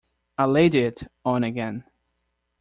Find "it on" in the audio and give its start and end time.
0.73-1.43